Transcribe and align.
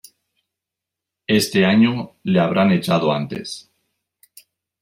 Este 1.27 1.63
año 1.63 2.15
le 2.23 2.39
habrán 2.39 2.71
echado 2.71 3.13
antes. 3.13 3.69